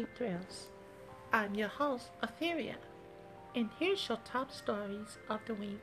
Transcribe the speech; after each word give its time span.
Cheap 0.00 0.16
Thrills. 0.16 0.70
I'm 1.30 1.54
your 1.54 1.68
host, 1.68 2.08
Etheria, 2.22 2.76
and 3.54 3.68
here's 3.78 4.08
your 4.08 4.16
top 4.24 4.50
stories 4.50 5.18
of 5.28 5.40
the 5.46 5.54
week. 5.56 5.78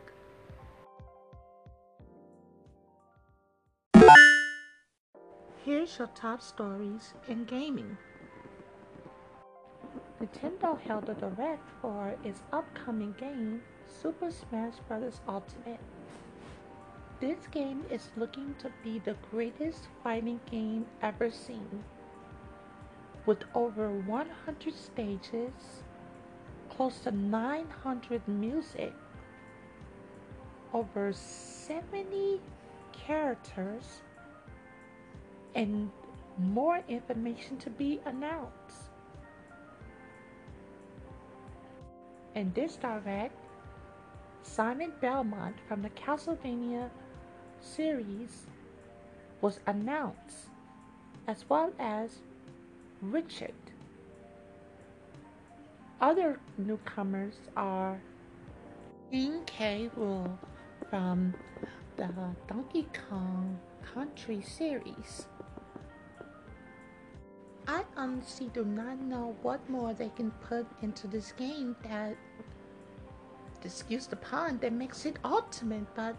Here's 5.63 5.99
your 5.99 6.07
top 6.16 6.41
stories 6.41 7.13
in 7.27 7.45
gaming. 7.45 7.95
Nintendo 10.20 10.81
held 10.81 11.09
a 11.09 11.13
direct 11.13 11.70
for 11.79 12.15
its 12.23 12.41
upcoming 12.52 13.13
game, 13.20 13.62
Super 14.02 14.31
Smash 14.31 14.79
Bros. 14.88 15.21
Ultimate. 15.29 15.79
This 17.20 17.45
game 17.52 17.85
is 17.91 18.09
looking 18.18 18.55
to 18.57 18.71
be 18.84 18.98
the 18.98 19.15
greatest 19.29 19.90
fighting 20.04 20.40
game 20.49 20.88
ever 21.04 21.29
seen. 21.29 21.84
With 23.27 23.44
over 23.54 23.91
100 23.91 24.73
stages, 24.73 25.84
close 26.70 26.99
to 27.02 27.12
900 27.12 28.26
music, 28.26 28.94
over 30.73 31.12
70 31.12 32.40
characters, 32.94 33.84
and 35.55 35.91
more 36.38 36.82
information 36.88 37.58
to 37.58 37.70
be 37.70 37.99
announced. 38.05 38.91
In 42.34 42.54
this 42.54 42.77
direct, 42.77 43.35
Simon 44.44 44.94
Belmont 45.01 45.57
from 45.68 45.82
the 45.82 45.90
Castlevania 45.90 46.90
series 47.60 48.48
was 49.41 49.60
announced, 49.68 50.48
as 51.27 51.44
well 51.49 51.73
as 51.77 52.21
Richter. 53.01 53.51
Other 56.01 56.40
newcomers 56.57 57.35
are 57.55 57.99
King 59.12 59.41
K. 59.45 59.89
From 60.89 61.34
the 61.95 62.09
Donkey 62.48 62.87
Kong 63.09 63.59
Country 63.93 64.41
series. 64.41 65.28
I 67.67 67.84
honestly 67.97 68.50
do 68.53 68.63
not 68.63 69.00
know 69.00 69.35
what 69.41 69.69
more 69.69 69.94
they 69.94 70.09
can 70.09 70.31
put 70.31 70.66
into 70.81 71.07
this 71.07 71.34
game 71.34 71.75
that, 71.84 72.16
excuse 73.63 74.07
the 74.07 74.16
pun, 74.16 74.59
that 74.59 74.72
makes 74.72 75.06
it 75.06 75.17
ultimate, 75.25 75.85
but 75.94 76.16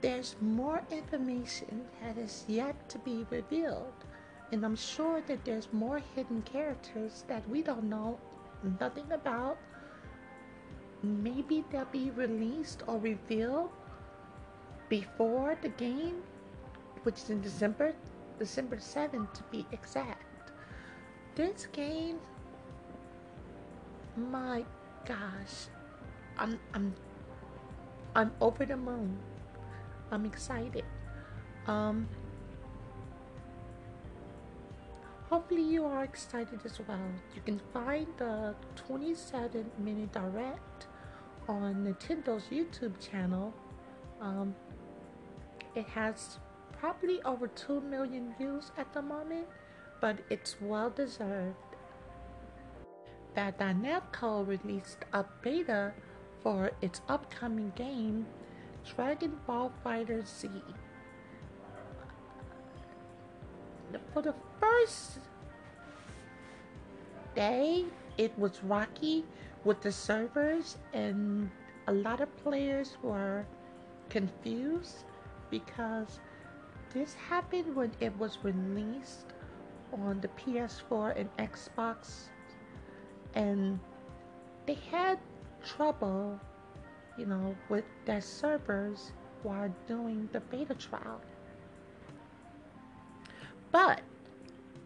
there's 0.00 0.36
more 0.40 0.82
information 0.92 1.82
that 2.00 2.16
is 2.16 2.44
yet 2.46 2.88
to 2.90 2.98
be 3.00 3.26
revealed. 3.30 3.92
And 4.52 4.64
I'm 4.64 4.76
sure 4.76 5.22
that 5.28 5.44
there's 5.44 5.68
more 5.72 6.00
hidden 6.14 6.42
characters 6.42 7.24
that 7.28 7.48
we 7.48 7.62
don't 7.62 7.84
know 7.84 8.18
nothing 8.80 9.10
about. 9.12 9.58
Maybe 11.02 11.64
they'll 11.70 11.84
be 11.86 12.10
released 12.10 12.82
or 12.86 12.98
revealed 12.98 13.70
before 14.88 15.56
the 15.62 15.68
game, 15.68 16.22
which 17.04 17.14
is 17.22 17.30
in 17.30 17.40
December, 17.40 17.94
December 18.38 18.76
7th 18.76 19.32
to 19.34 19.42
be 19.50 19.64
exact. 19.72 20.24
This 21.36 21.66
game, 21.72 22.18
my 24.16 24.64
gosh, 25.06 25.70
I'm 26.36 26.58
I'm 26.74 26.92
I'm 28.14 28.32
over 28.40 28.66
the 28.66 28.76
moon. 28.76 29.16
I'm 30.10 30.26
excited. 30.26 30.84
Um, 31.66 32.08
hopefully, 35.30 35.62
you 35.62 35.84
are 35.84 36.02
excited 36.02 36.60
as 36.64 36.80
well. 36.86 37.10
You 37.34 37.40
can 37.42 37.60
find 37.72 38.06
the 38.18 38.54
27 38.74 39.70
minute 39.78 40.12
direct 40.12 40.88
on 41.48 41.84
Nintendo's 41.84 42.44
YouTube 42.50 42.98
channel. 43.00 43.54
Um, 44.20 44.54
it 45.74 45.86
has 45.86 46.38
probably 46.72 47.22
over 47.22 47.46
2 47.46 47.80
million 47.80 48.34
views 48.36 48.72
at 48.76 48.92
the 48.92 49.02
moment, 49.02 49.46
but 50.00 50.18
it's 50.30 50.56
well 50.60 50.90
deserved. 50.90 51.56
Bandai 53.36 53.80
Namco 53.80 54.44
released 54.46 55.04
a 55.12 55.24
beta 55.42 55.92
for 56.42 56.72
its 56.82 57.00
upcoming 57.08 57.72
game 57.76 58.26
Dragon 58.96 59.38
Ball 59.46 59.70
FighterZ. 59.84 60.50
For 64.12 64.22
the 64.22 64.34
first 64.80 65.18
day, 67.34 67.84
it 68.18 68.36
was 68.38 68.62
rocky 68.64 69.24
with 69.64 69.80
the 69.82 69.92
servers, 69.92 70.78
and 70.92 71.50
a 71.86 71.92
lot 71.92 72.20
of 72.20 72.34
players 72.38 72.96
were 73.02 73.44
confused 74.08 75.04
because 75.50 76.20
this 76.92 77.14
happened 77.14 77.74
when 77.76 77.92
it 78.00 78.16
was 78.18 78.38
released 78.42 79.26
on 79.92 80.20
the 80.20 80.28
PS4 80.28 81.18
and 81.18 81.28
Xbox, 81.36 82.28
and 83.34 83.78
they 84.66 84.78
had 84.90 85.18
trouble 85.64 86.40
you 87.18 87.26
know, 87.26 87.54
with 87.68 87.84
their 88.06 88.20
servers 88.22 89.12
while 89.42 89.70
doing 89.86 90.26
the 90.32 90.40
beta 90.40 90.74
trial. 90.74 91.20
But 93.72 94.00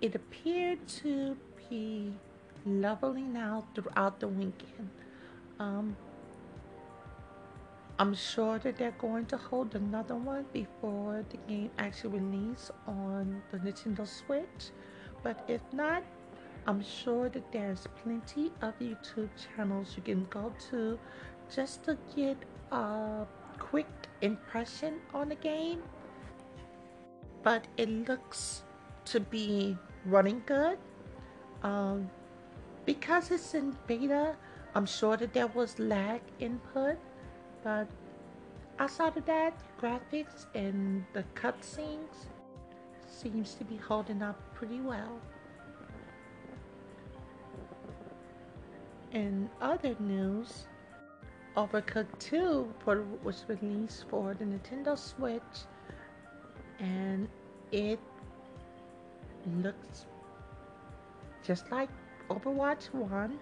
it 0.05 0.15
appeared 0.15 0.87
to 0.87 1.35
be 1.71 2.13
leveling 2.67 3.39
out 3.39 3.65
throughout 3.75 4.21
the 4.21 4.29
weekend. 4.29 4.91
Um, 5.59 5.97
I'm 7.99 8.13
sure 8.13 8.59
that 8.59 8.77
they're 8.77 8.99
going 8.99 9.25
to 9.27 9.39
hold 9.39 9.75
another 9.75 10.15
one 10.15 10.45
before 10.53 11.25
the 11.31 11.39
game 11.49 11.71
actually 11.79 12.19
release 12.19 12.71
on 12.87 13.41
the 13.51 13.57
Nintendo 13.57 14.07
Switch. 14.07 14.73
But 15.23 15.43
if 15.49 15.63
not, 15.73 16.03
I'm 16.67 16.85
sure 16.85 17.31
that 17.31 17.51
there's 17.51 17.87
plenty 18.03 18.53
of 18.61 18.79
YouTube 18.79 19.31
channels 19.57 19.95
you 19.97 20.03
can 20.03 20.27
go 20.29 20.53
to 20.69 20.99
just 21.55 21.85
to 21.85 21.97
get 22.15 22.37
a 22.73 23.25
quick 23.59 23.89
impression 24.21 25.01
on 25.15 25.31
the 25.31 25.37
game. 25.37 25.83
But 27.43 27.65
it 27.79 27.89
looks 27.89 28.65
to 29.07 29.21
be 29.21 29.77
running 30.07 30.43
good. 30.47 30.79
Um, 31.63 32.11
because 32.85 33.31
it's 33.31 33.55
in 33.55 33.77
beta, 33.87 34.37
I'm 34.75 34.87
sure 34.87 35.17
that 35.17 35.33
there 35.33 35.47
was 35.47 35.79
lag 35.79 36.21
input, 36.39 36.99
but 37.63 37.89
outside 38.79 39.17
of 39.17 39.25
that, 39.27 39.55
graphics 39.81 40.47
and 40.55 41.05
the 41.13 41.25
cutscenes 41.35 42.29
seems 43.09 43.55
to 43.55 43.65
be 43.65 43.77
holding 43.77 44.23
up 44.23 44.39
pretty 44.55 44.81
well. 44.81 45.21
In 49.13 49.49
other 49.61 49.95
news, 50.01 50.67
Overcooked 51.57 52.19
2 52.19 52.75
was 53.23 53.45
released 53.47 54.07
for 54.11 54.35
the 54.35 54.45
Nintendo 54.45 54.99
Switch 54.99 55.43
and 56.81 57.29
it 57.71 58.01
looks 59.63 60.07
just 61.43 61.71
like 61.71 61.89
Overwatch 62.31 62.93
1 62.93 63.39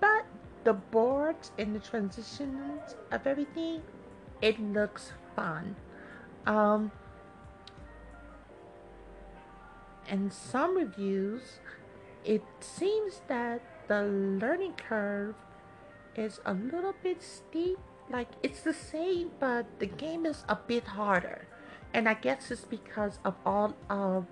but 0.00 0.24
the 0.64 0.72
boards 0.72 1.50
and 1.58 1.74
the 1.74 1.80
transitions 1.80 2.96
of 3.10 3.26
everything 3.26 3.82
it 4.40 4.60
looks 4.60 5.12
fun 5.34 5.76
um 6.46 6.90
and 10.08 10.32
some 10.32 10.76
reviews 10.76 11.58
it 12.24 12.42
seems 12.60 13.22
that 13.28 13.62
the 13.88 14.02
learning 14.04 14.74
curve 14.74 15.34
is 16.14 16.40
a 16.44 16.54
little 16.54 16.94
bit 17.02 17.22
steep. 17.22 17.78
Like 18.10 18.28
it's 18.42 18.60
the 18.60 18.74
same, 18.74 19.30
but 19.40 19.66
the 19.78 19.86
game 19.86 20.26
is 20.26 20.44
a 20.48 20.56
bit 20.56 20.84
harder. 20.84 21.46
And 21.94 22.08
I 22.08 22.14
guess 22.14 22.50
it's 22.50 22.64
because 22.64 23.18
of 23.24 23.34
all 23.44 23.74
of 23.90 24.26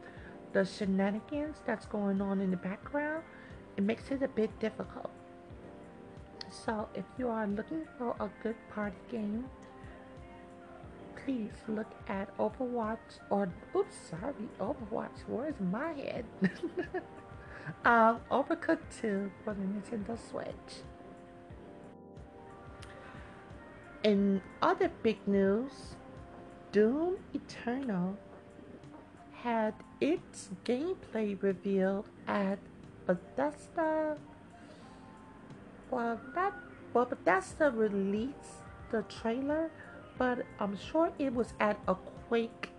the 0.53 0.65
shenanigans 0.65 1.57
that's 1.67 1.87
going 1.87 2.21
on 2.21 2.41
in 2.41 2.51
the 2.51 2.57
background. 2.57 3.23
It 3.77 3.85
makes 3.85 4.11
it 4.11 4.23
a 4.23 4.29
bit 4.29 4.51
difficult. 4.61 5.11
So 6.51 6.89
if 6.95 7.05
you 7.19 7.29
are 7.29 7.47
looking 7.47 7.87
for 7.97 8.17
a 8.19 8.29
good 8.43 8.57
party 8.75 8.97
game, 9.11 9.45
please 11.25 11.53
look 11.69 11.91
at 12.09 12.37
Overwatch 12.39 13.21
or 13.29 13.49
oops 13.77 13.95
sorry 14.11 14.49
Overwatch 14.59 15.21
where's 15.27 15.55
my 15.61 15.93
head 15.93 16.25
um, 17.85 18.21
Overcooked 18.31 19.01
2 19.03 19.31
for 19.45 19.53
the 19.53 19.61
Nintendo 19.61 20.19
Switch 20.31 20.83
In 24.03 24.41
other 24.63 24.91
big 25.03 25.19
news, 25.29 25.95
Doom 26.73 27.19
Eternal 27.35 28.17
had 29.35 29.75
its 30.01 30.51
gameplay 30.65 31.41
revealed 31.43 32.07
at 32.27 32.59
Bethesda. 33.07 34.17
Well, 35.91 36.21
not 36.35 36.55
well, 36.93 37.05
Bethesda 37.05 37.71
released 37.71 38.65
the 38.91 39.03
trailer, 39.03 39.71
but 40.19 40.45
I'm 40.59 40.77
sure 40.77 41.13
it 41.19 41.33
was 41.33 41.55
at 41.61 41.79
a 41.87 41.95
Quake 42.29 42.71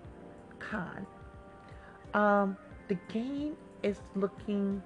Con. 0.59 1.07
Um, 2.13 2.57
the 2.89 2.97
game 3.07 3.55
is 3.83 4.01
looking 4.15 4.83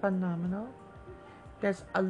phenomenal. 0.00 0.68
There's 1.60 1.84
a 1.94 2.04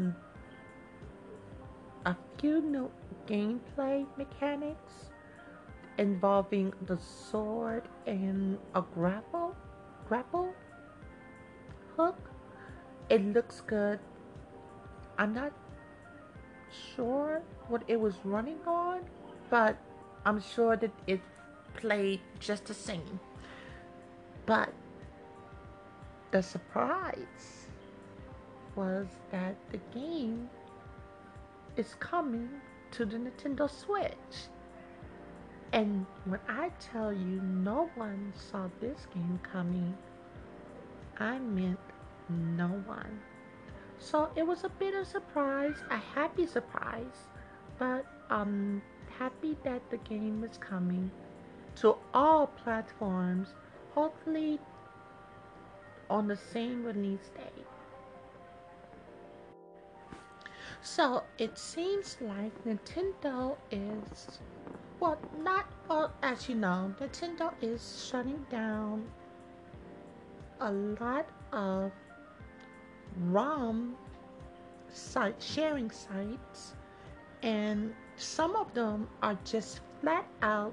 a 2.04 2.16
few 2.38 2.60
new 2.60 2.90
gameplay 3.28 4.06
mechanics 4.16 5.11
involving 5.98 6.72
the 6.86 6.98
sword 6.98 7.88
and 8.06 8.58
a 8.74 8.82
grapple 8.94 9.54
grapple 10.08 10.52
hook. 11.96 12.18
It 13.08 13.24
looks 13.32 13.60
good. 13.60 13.98
I'm 15.18 15.34
not 15.34 15.52
sure 16.94 17.42
what 17.68 17.82
it 17.88 18.00
was 18.00 18.14
running 18.24 18.58
on, 18.66 19.00
but 19.50 19.76
I'm 20.24 20.40
sure 20.40 20.76
that 20.76 20.90
it 21.06 21.20
played 21.74 22.20
just 22.40 22.66
the 22.66 22.74
same. 22.74 23.20
But 24.46 24.72
the 26.30 26.42
surprise 26.42 27.68
was 28.74 29.06
that 29.30 29.56
the 29.70 29.78
game 29.98 30.48
is 31.76 31.94
coming 32.00 32.48
to 32.92 33.04
the 33.04 33.16
Nintendo 33.16 33.70
Switch. 33.70 34.48
And 35.72 36.04
when 36.26 36.40
I 36.48 36.70
tell 36.80 37.12
you 37.12 37.40
no 37.40 37.90
one 37.94 38.32
saw 38.36 38.68
this 38.80 39.06
game 39.14 39.40
coming, 39.42 39.96
I 41.18 41.38
meant 41.38 41.78
no 42.28 42.68
one. 42.86 43.20
So 43.98 44.30
it 44.36 44.46
was 44.46 44.64
a 44.64 44.68
bit 44.68 44.94
of 44.94 45.06
surprise, 45.06 45.76
a 45.90 45.96
happy 45.96 46.46
surprise, 46.46 47.28
but 47.78 48.04
I'm 48.28 48.82
happy 49.18 49.56
that 49.64 49.80
the 49.90 49.98
game 49.98 50.44
is 50.44 50.58
coming 50.58 51.10
to 51.76 51.96
all 52.12 52.48
platforms, 52.48 53.54
hopefully 53.94 54.58
on 56.10 56.28
the 56.28 56.36
same 56.36 56.84
release 56.84 57.30
date. 57.34 57.66
So 60.82 61.22
it 61.38 61.56
seems 61.56 62.16
like 62.20 62.52
Nintendo 62.64 63.56
is, 63.70 64.40
well, 65.02 65.18
not, 65.42 65.66
well, 65.88 66.12
as 66.22 66.48
you 66.48 66.54
know, 66.54 66.94
Nintendo 67.00 67.52
is 67.60 68.06
shutting 68.08 68.46
down 68.48 69.04
a 70.60 70.70
lot 70.70 71.28
of 71.52 71.90
ROM 73.26 73.96
site 74.92 75.42
sharing 75.42 75.90
sites, 75.90 76.74
and 77.42 77.92
some 78.14 78.54
of 78.54 78.72
them 78.74 79.08
are 79.22 79.36
just 79.44 79.80
flat 80.00 80.24
out 80.40 80.72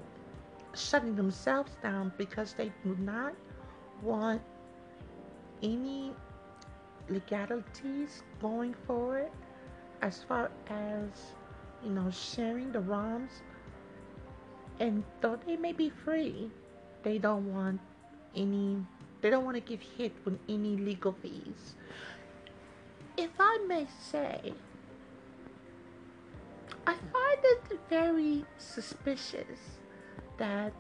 shutting 0.76 1.16
themselves 1.16 1.72
down 1.82 2.14
because 2.20 2.54
they 2.54 2.72
do 2.84 2.96
not 3.00 3.34
want 4.04 4.44
any 5.64 6.14
legalities 7.10 8.22
going 8.40 8.76
forward 8.86 9.32
as 10.04 10.22
far 10.22 10.52
as 10.68 11.10
you 11.84 11.90
know 11.90 12.12
sharing 12.12 12.72
the 12.72 12.80
ROMs 12.80 13.42
and 14.80 15.04
though 15.22 15.38
they 15.46 15.58
may 15.58 15.74
be 15.74 15.90
free 15.90 16.50
they 17.04 17.18
don't 17.18 17.54
want 17.54 17.80
any 18.36 18.86
they 19.22 19.30
don't 19.30 19.44
want 19.44 19.56
to 19.56 19.62
give 19.62 19.82
hit 19.82 20.14
with 20.24 20.40
any 20.48 20.78
legal 20.78 21.16
fees. 21.22 21.76
If 23.18 23.32
I 23.40 23.58
may 23.68 23.86
say, 24.00 24.54
I 26.88 26.94
find 26.94 27.40
it 27.44 27.80
very 27.90 28.46
suspicious 28.58 29.60
that 30.38 30.72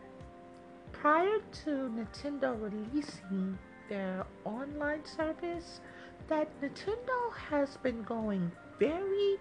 prior 0.94 1.40
to 1.66 1.70
Nintendo 1.70 2.56
releasing 2.62 3.58
their 3.90 4.26
online 4.46 5.04
service, 5.06 5.82
that 6.30 6.48
Nintendo 6.62 7.34
has 7.50 7.76
been 7.78 8.04
going 8.04 8.52
very, 8.80 9.38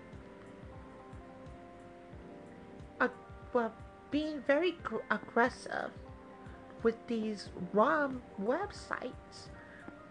uh, 3.00 3.08
well, 3.52 3.72
being 4.10 4.42
very 4.46 4.76
aggressive 5.10 5.90
with 6.82 6.94
these 7.06 7.50
ROM 7.72 8.22
websites. 8.40 9.48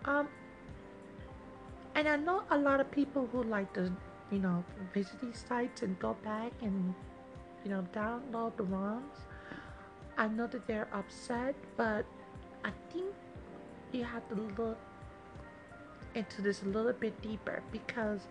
Um, 0.05 0.27
and 1.95 2.07
I 2.07 2.17
know 2.17 2.43
a 2.51 2.57
lot 2.57 2.79
of 2.79 2.91
people 2.91 3.27
who 3.31 3.43
like 3.43 3.73
to, 3.73 3.91
you 4.31 4.39
know, 4.39 4.63
visit 4.93 5.19
these 5.21 5.43
sites 5.47 5.81
and 5.81 5.97
go 5.99 6.15
back 6.23 6.51
and, 6.61 6.93
you 7.63 7.71
know, 7.71 7.85
download 7.93 8.55
the 8.57 8.63
ROMs. 8.63 9.25
I 10.17 10.27
know 10.27 10.47
that 10.47 10.67
they're 10.67 10.87
upset, 10.93 11.55
but 11.75 12.05
I 12.63 12.71
think 12.91 13.13
you 13.91 14.03
have 14.03 14.27
to 14.29 14.35
look 14.35 14.77
into 16.15 16.41
this 16.41 16.63
a 16.63 16.65
little 16.65 16.93
bit 16.93 17.19
deeper 17.21 17.61
because 17.71 18.21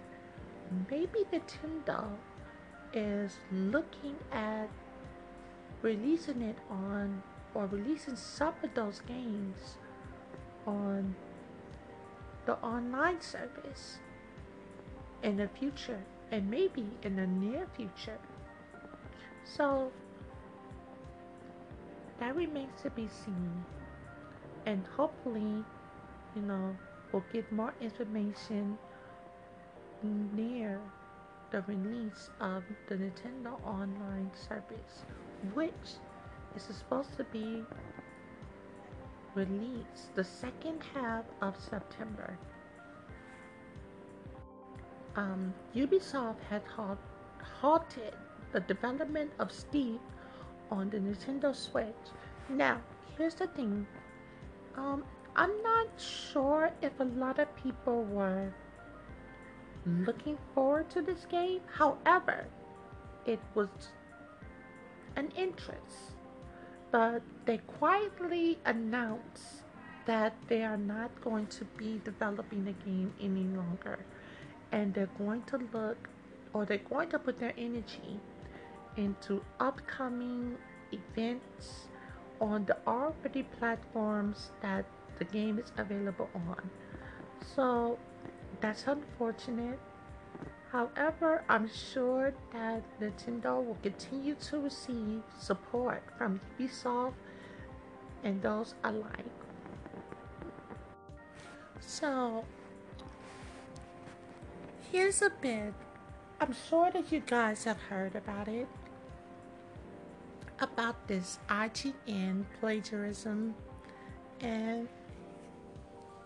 maybe 0.90 1.24
Nintendo 1.32 2.08
is 2.92 3.36
looking 3.52 4.16
at 4.32 4.68
releasing 5.82 6.42
it 6.42 6.56
on 6.70 7.22
or 7.54 7.66
releasing 7.66 8.16
some 8.16 8.54
of 8.62 8.74
those 8.74 9.00
games 9.00 9.76
on 10.66 11.14
the 12.44 12.54
online 12.58 13.20
service 13.20 13.98
in 15.22 15.36
the 15.36 15.48
future 15.48 16.02
and 16.30 16.50
maybe 16.50 16.86
in 17.02 17.16
the 17.16 17.26
near 17.26 17.66
future. 17.76 18.18
So 19.44 19.90
that 22.18 22.34
remains 22.34 22.82
to 22.82 22.90
be 22.90 23.08
seen. 23.08 23.64
And 24.64 24.84
hopefully, 24.96 25.64
you 26.34 26.42
know, 26.42 26.76
we'll 27.12 27.24
get 27.32 27.50
more 27.52 27.72
information 27.80 28.76
near 30.02 30.80
the 31.50 31.62
release 31.62 32.30
of 32.40 32.64
the 32.88 32.96
Nintendo 32.96 33.62
Online 33.64 34.30
service, 34.48 35.04
which 35.54 35.98
is 36.54 36.62
supposed 36.62 37.16
to 37.16 37.24
be 37.24 37.62
released 39.34 40.14
the 40.14 40.24
second 40.24 40.82
half 40.94 41.24
of 41.42 41.54
September. 41.58 42.38
Um, 45.14 45.54
Ubisoft 45.74 46.40
had 46.50 46.62
halt, 46.64 46.98
halted 47.60 48.14
the 48.52 48.60
development 48.60 49.30
of 49.38 49.52
Steep 49.52 50.00
on 50.70 50.90
the 50.90 50.98
Nintendo 50.98 51.54
Switch. 51.54 51.94
Now, 52.48 52.80
here's 53.16 53.34
the 53.34 53.46
thing. 53.48 53.86
Um, 54.76 55.04
I'm 55.36 55.62
not 55.62 55.88
sure 55.98 56.70
if 56.82 56.98
a 57.00 57.04
lot 57.04 57.38
of 57.38 57.54
people 57.56 58.04
were 58.04 58.52
looking 59.86 60.38
forward 60.54 60.90
to 60.90 61.02
this 61.02 61.24
game. 61.26 61.60
However, 61.66 62.46
it 63.26 63.40
was 63.54 63.68
an 65.16 65.30
interest 65.36 66.16
but 66.90 67.22
they 67.44 67.58
quietly 67.58 68.58
announce 68.64 69.62
that 70.06 70.34
they 70.46 70.62
are 70.62 70.76
not 70.76 71.10
going 71.20 71.46
to 71.48 71.64
be 71.76 72.00
developing 72.04 72.64
the 72.64 72.72
game 72.84 73.12
any 73.20 73.44
longer 73.44 73.98
and 74.72 74.94
they're 74.94 75.10
going 75.18 75.42
to 75.42 75.58
look 75.72 76.08
or 76.52 76.64
they're 76.64 76.78
going 76.78 77.08
to 77.08 77.18
put 77.18 77.38
their 77.38 77.52
energy 77.58 78.20
into 78.96 79.42
upcoming 79.60 80.56
events 80.92 81.88
on 82.40 82.64
the 82.66 82.76
already 82.86 83.42
platforms 83.58 84.50
that 84.62 84.84
the 85.18 85.24
game 85.24 85.58
is 85.58 85.72
available 85.76 86.30
on. 86.34 86.70
So 87.54 87.98
that's 88.60 88.86
unfortunate 88.86 89.78
However, 90.72 91.44
I'm 91.48 91.68
sure 91.68 92.34
that 92.52 92.82
Nintendo 93.00 93.64
will 93.64 93.78
continue 93.82 94.34
to 94.34 94.60
receive 94.60 95.22
support 95.38 96.02
from 96.18 96.40
Ubisoft 96.58 97.14
and 98.24 98.42
those 98.42 98.74
alike. 98.82 99.24
So, 101.80 102.44
here's 104.90 105.22
a 105.22 105.30
bit. 105.30 105.72
I'm 106.40 106.54
sure 106.68 106.90
that 106.90 107.12
you 107.12 107.20
guys 107.20 107.64
have 107.64 107.80
heard 107.80 108.16
about 108.16 108.48
it. 108.48 108.66
About 110.58 111.06
this 111.06 111.38
IGN 111.48 112.44
plagiarism. 112.60 113.54
And 114.40 114.88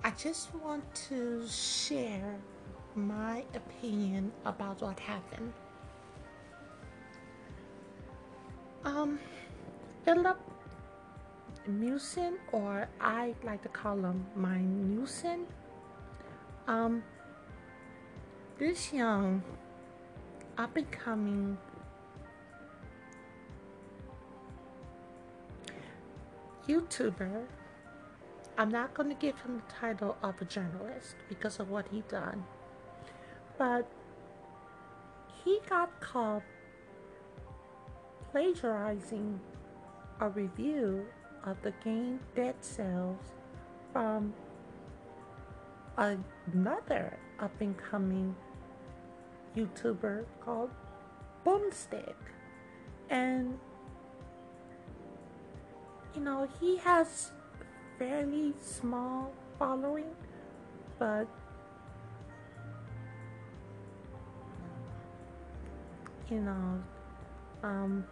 I 0.03 0.11
just 0.13 0.55
want 0.55 0.83
to 1.09 1.47
share 1.47 2.37
my 3.07 3.45
opinion 3.55 4.33
about 4.45 4.81
what 4.83 4.99
happened. 5.01 5.53
Um, 8.85 9.19
Filip 10.05 10.39
Miucin, 11.69 12.35
or 12.53 12.89
I 13.01 13.35
like 13.45 13.63
to 13.63 13.69
call 13.69 13.99
him 13.99 14.27
my 14.35 14.59
Musin. 14.59 15.47
Um, 16.67 17.03
this 18.59 18.93
young, 18.93 19.43
up 20.57 20.77
and 20.77 20.91
coming 20.91 21.59
YouTuber. 26.69 27.45
I'm 28.57 28.69
not 28.69 28.95
going 28.95 29.09
to 29.09 29.15
give 29.15 29.41
him 29.41 29.63
the 29.67 29.73
title 29.73 30.17
of 30.23 30.41
a 30.41 30.45
journalist 30.45 31.17
because 31.29 31.59
of 31.59 31.71
what 31.71 31.87
he 31.91 32.03
done. 32.09 32.45
But 33.61 33.87
he 35.45 35.61
got 35.69 36.01
caught 36.01 36.43
plagiarizing 38.33 39.39
a 40.19 40.31
review 40.31 41.05
of 41.45 41.61
the 41.61 41.73
game 41.85 42.21
Dead 42.35 42.55
Cells 42.63 43.21
from 43.93 44.33
another 45.99 47.19
up 47.39 47.53
and 47.61 47.77
coming 47.77 48.35
YouTuber 49.55 50.25
called 50.41 50.71
Boomstick. 51.45 52.17
And 53.11 53.59
you 56.15 56.23
know, 56.23 56.49
he 56.59 56.79
has 56.79 57.33
fairly 57.99 58.55
small 58.59 59.35
following, 59.59 60.17
but 60.99 61.29
you 66.31 66.41
know, 66.41 66.83
um, 67.63 68.05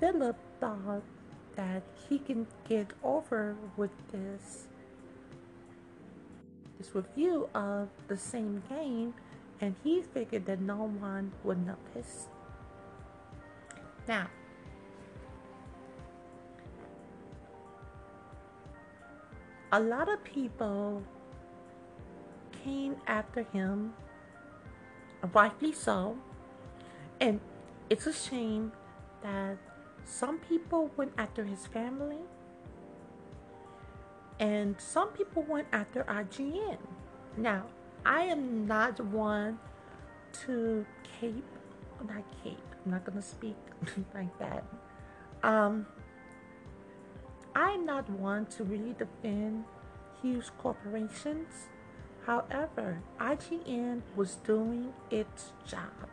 Filip 0.00 0.36
thought 0.60 1.02
that 1.56 1.82
he 2.08 2.18
can 2.18 2.46
get 2.68 2.86
over 3.02 3.56
with 3.76 3.90
this 4.12 4.68
this 6.78 6.94
review 6.94 7.48
of 7.54 7.88
the 8.06 8.16
same 8.16 8.62
game 8.68 9.12
and 9.60 9.74
he 9.82 10.00
figured 10.00 10.46
that 10.46 10.60
no 10.60 10.88
one 11.00 11.32
would 11.42 11.58
notice. 11.66 12.28
Now, 14.06 14.28
a 19.72 19.80
lot 19.80 20.08
of 20.08 20.22
people 20.22 21.02
came 22.62 22.96
after 23.06 23.42
him, 23.52 23.92
rightly 25.32 25.72
so, 25.72 26.16
and 27.20 27.40
it's 27.90 28.06
a 28.06 28.12
shame 28.12 28.72
that 29.22 29.56
some 30.04 30.38
people 30.38 30.90
went 30.96 31.12
after 31.18 31.44
his 31.44 31.66
family 31.66 32.18
and 34.40 34.80
some 34.80 35.08
people 35.08 35.42
went 35.42 35.66
after 35.72 36.04
IGN. 36.04 36.78
Now, 37.36 37.66
I 38.04 38.22
am 38.22 38.66
not 38.66 39.00
one 39.00 39.58
to 40.44 40.86
cape, 41.20 41.44
not 42.06 42.22
cape, 42.42 42.58
I'm 42.84 42.92
not 42.92 43.04
gonna 43.04 43.22
speak 43.22 43.56
like 44.14 44.38
that. 44.38 44.64
Um, 45.42 45.86
I'm 47.54 47.84
not 47.84 48.08
one 48.10 48.46
to 48.46 48.64
really 48.64 48.94
defend 48.98 49.64
huge 50.22 50.46
corporations. 50.58 51.68
However, 52.28 52.98
IGN 53.18 54.02
was 54.14 54.34
doing 54.34 54.92
its 55.10 55.52
job, 55.66 56.10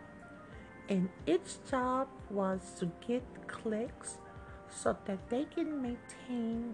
and 0.88 1.10
its 1.28 1.60
job 1.70 2.08
was 2.30 2.62
to 2.80 2.90
get 3.06 3.22
clicks 3.48 4.18
so 4.70 4.96
that 5.08 5.28
they 5.28 5.44
can 5.44 5.82
maintain 5.82 6.74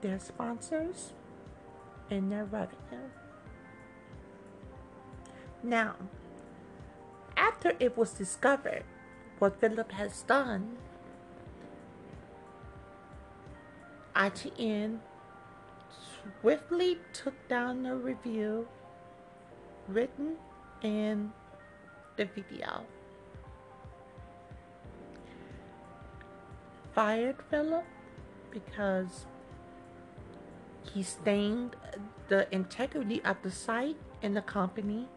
their 0.00 0.18
sponsors 0.18 1.12
and 2.10 2.32
their 2.32 2.44
revenue. 2.44 3.10
Now, 5.62 5.94
after 7.36 7.74
it 7.78 7.96
was 7.96 8.10
discovered 8.10 8.82
what 9.38 9.60
Filip 9.60 9.92
has 9.92 10.22
done, 10.22 10.78
IGN 14.16 14.98
swiftly 16.40 16.98
took 17.12 17.34
down 17.48 17.82
the 17.82 17.94
review 17.94 18.66
written 19.88 20.36
in 20.82 21.32
the 22.16 22.24
video. 22.24 22.84
Fired 26.94 27.36
Filip 27.50 27.84
because 28.50 29.26
he 30.92 31.02
stained 31.02 31.74
the 32.28 32.52
integrity 32.54 33.22
of 33.24 33.36
the 33.42 33.50
site 33.50 33.96
and 34.22 34.36
the 34.36 34.42
company 34.42 35.08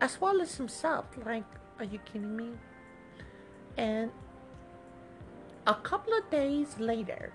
as 0.00 0.20
well 0.20 0.40
as 0.40 0.56
himself. 0.56 1.06
Like, 1.24 1.44
are 1.78 1.84
you 1.84 1.98
kidding 1.98 2.36
me? 2.36 2.50
And 3.76 4.10
a 5.66 5.74
couple 5.74 6.14
of 6.14 6.30
days 6.30 6.78
later, 6.78 7.32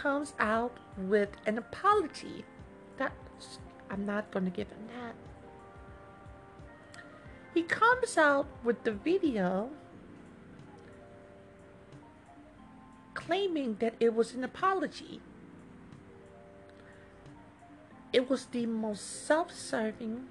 comes 0.00 0.32
out 0.38 0.78
with 0.96 1.28
an 1.46 1.58
apology. 1.58 2.44
That 2.96 3.12
I'm 3.90 4.06
not 4.06 4.30
going 4.30 4.46
to 4.46 4.50
give 4.50 4.68
him 4.68 4.86
that. 4.88 5.14
He 7.52 7.62
comes 7.62 8.16
out 8.16 8.46
with 8.64 8.84
the 8.84 8.92
video 8.92 9.70
claiming 13.12 13.76
that 13.80 13.94
it 14.00 14.14
was 14.14 14.32
an 14.34 14.42
apology. 14.42 15.20
It 18.12 18.30
was 18.30 18.46
the 18.46 18.64
most 18.66 19.26
self 19.26 19.52
serving, 19.52 20.24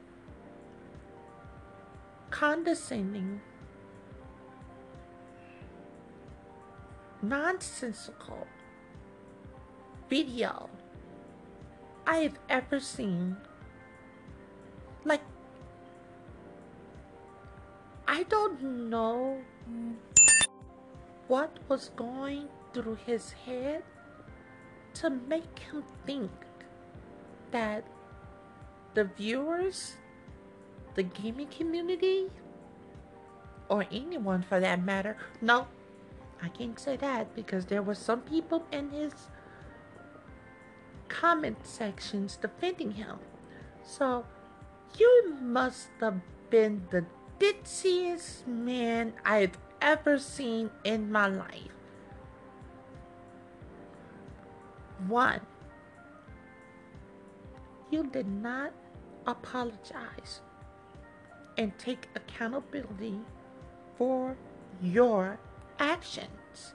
condescending, 2.31 3.41
nonsensical 7.21 8.47
video 10.09 10.69
I 12.07 12.17
have 12.17 12.39
ever 12.49 12.79
seen. 12.79 13.37
Like, 15.05 15.21
I 18.07 18.23
don't 18.23 18.89
know 18.89 19.37
what 21.27 21.51
was 21.67 21.91
going 21.95 22.47
through 22.73 22.97
his 23.05 23.31
head 23.45 23.83
to 24.95 25.11
make 25.11 25.59
him 25.59 25.83
think 26.05 26.31
that 27.51 27.83
the 28.95 29.03
viewers, 29.03 29.93
the 30.95 31.03
gaming 31.03 31.47
community, 31.47 32.31
or 33.69 33.85
anyone 33.91 34.41
for 34.41 34.59
that 34.59 34.83
matter, 34.83 35.15
no, 35.41 35.67
I 36.41 36.47
can't 36.49 36.79
say 36.79 36.97
that 36.97 37.35
because 37.35 37.67
there 37.67 37.83
were 37.83 37.95
some 37.95 38.21
people 38.21 38.65
in 38.71 38.89
his 38.89 39.13
comment 41.09 41.65
sections 41.65 42.37
defending 42.37 42.91
him. 42.91 43.19
So 43.83 44.25
you 44.97 45.35
must 45.41 45.89
have 45.99 46.21
been 46.49 46.83
the 46.91 47.05
ditziest 47.39 48.47
man 48.47 49.13
I've 49.25 49.57
ever 49.81 50.17
seen 50.17 50.69
in 50.83 51.11
my 51.11 51.27
life. 51.27 51.73
One, 55.07 55.41
you 57.89 58.03
did 58.03 58.27
not 58.27 58.73
apologize 59.25 60.41
and 61.57 61.77
take 61.77 62.07
accountability 62.15 63.19
for 63.97 64.35
your 64.81 65.39
actions. 65.79 66.73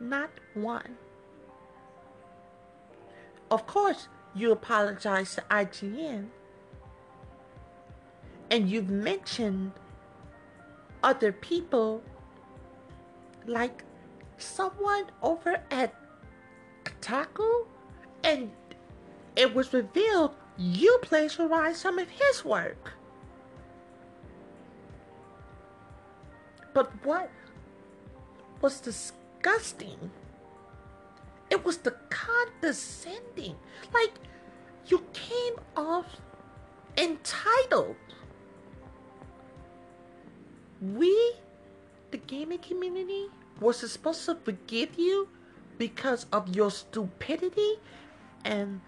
Not 0.00 0.30
one. 0.54 0.96
Of 3.50 3.66
course, 3.66 4.08
you 4.34 4.52
apologize 4.52 5.34
to 5.36 5.42
IGN. 5.50 6.26
And 8.50 8.70
you've 8.70 8.90
mentioned 8.90 9.72
other 11.02 11.32
people 11.32 12.02
like 13.46 13.84
someone 14.38 15.06
over 15.22 15.62
at 15.70 15.94
Kotaku 16.84 17.66
and 18.24 18.50
it 19.36 19.54
was 19.54 19.72
revealed 19.72 20.34
you 20.58 20.98
plagiarized 21.02 21.78
some 21.78 21.98
of 21.98 22.08
his 22.08 22.44
work. 22.44 22.92
But 26.72 26.90
what 27.04 27.30
was 28.60 28.80
disgusting 28.80 30.10
it 31.50 31.64
was 31.64 31.78
the 31.78 31.94
condescending. 32.10 33.56
Like, 33.92 34.14
you 34.86 35.04
came 35.12 35.54
off 35.76 36.06
entitled. 36.96 37.96
we, 40.80 41.34
the 42.10 42.18
gaming 42.18 42.58
community, 42.58 43.28
was 43.60 43.78
supposed 43.90 44.24
to 44.26 44.34
forgive 44.34 44.98
you 44.98 45.28
because 45.78 46.26
of 46.32 46.54
your 46.54 46.70
stupidity, 46.70 47.76
and 48.44 48.80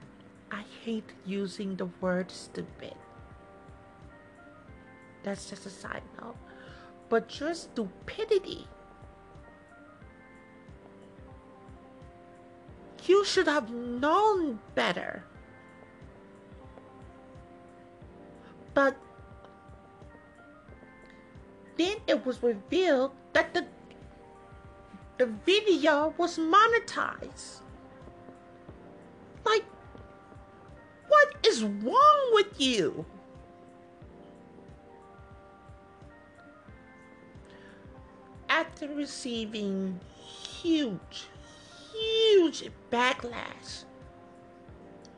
I 0.51 0.65
hate 0.85 1.11
using 1.25 1.77
the 1.77 1.87
word 2.01 2.31
stupid. 2.31 2.95
That's 5.23 5.51
just 5.51 5.67
a 5.67 5.71
side 5.71 6.03
note. 6.21 6.37
But 7.09 7.41
your 7.41 7.55
stupidity. 7.55 8.67
You 13.09 13.25
should 13.25 13.49
have 13.49 13.71
known 13.73 14.61
better. 14.75 15.25
But 18.75 18.97
then 21.79 21.97
it 22.07 22.25
was 22.27 22.43
revealed 22.43 23.13
that 23.33 23.55
the 23.55 23.67
the 25.17 25.27
video 25.27 26.15
was 26.17 26.39
monetized. 26.39 27.63
Like, 29.45 29.65
what 31.09 31.35
is 31.45 31.65
wrong 31.65 32.31
with 32.33 32.61
you? 32.61 33.05
After 38.49 38.87
receiving 38.89 39.99
huge, 40.15 41.27
huge 41.93 42.71
backlash 42.91 43.85